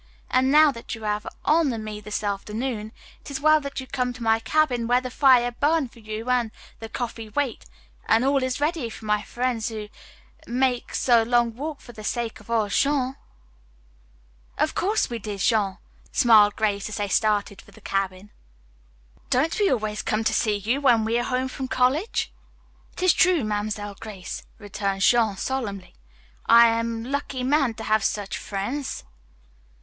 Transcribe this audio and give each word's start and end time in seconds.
"An' 0.31 0.49
now 0.49 0.71
that 0.71 0.95
you 0.95 1.03
have 1.03 1.27
honor 1.45 1.77
me 1.77 2.01
this 2.01 2.23
afternoon, 2.23 2.91
it 3.21 3.29
is 3.29 3.39
well 3.39 3.61
that 3.61 3.79
you 3.79 3.85
come 3.85 4.13
to 4.13 4.23
my 4.23 4.39
cabin 4.39 4.87
where 4.87 4.99
the 4.99 5.11
fire 5.11 5.51
burn 5.51 5.89
for 5.89 5.99
you 5.99 6.27
an' 6.31 6.51
the 6.79 6.89
coffee 6.89 7.29
wait, 7.29 7.65
an' 8.07 8.23
all 8.23 8.41
is 8.41 8.59
ready 8.59 8.89
for 8.89 9.05
my 9.05 9.21
frien's 9.21 9.69
who 9.69 9.89
mak' 10.47 10.95
so 10.95 11.21
long 11.21 11.55
walk 11.55 11.81
for 11.81 11.91
the 11.91 12.03
sake 12.03 12.39
of 12.39 12.49
ol' 12.49 12.67
Jean." 12.69 13.15
"Of 14.57 14.73
course 14.73 15.07
we 15.07 15.19
did, 15.19 15.39
Jean," 15.39 15.77
smiled 16.11 16.55
Grace 16.55 16.89
as 16.89 16.97
they 16.97 17.07
started 17.07 17.61
for 17.61 17.69
the 17.69 17.79
cabin. 17.79 18.31
"Don't 19.29 19.59
we 19.59 19.69
always 19.69 20.01
come 20.01 20.23
to 20.23 20.33
see 20.33 20.55
you 20.55 20.81
when 20.81 21.05
we 21.05 21.19
are 21.19 21.23
home 21.23 21.47
from 21.47 21.67
college?" 21.67 22.33
"It 22.93 23.03
is 23.03 23.13
true, 23.13 23.43
Mamselle 23.43 23.97
Grace," 23.99 24.47
returned 24.57 25.01
Jean 25.03 25.37
solemnly. 25.37 25.93
"I 26.47 26.69
am 26.69 27.03
lucky 27.03 27.43
man 27.43 27.75
to 27.75 27.83
have 27.83 28.03
such 28.03 28.35
fren's." 28.39 29.03